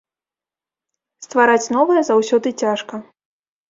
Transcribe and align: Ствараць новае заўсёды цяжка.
Ствараць 1.27 1.69
новае 1.79 2.01
заўсёды 2.11 2.59
цяжка. 2.67 2.95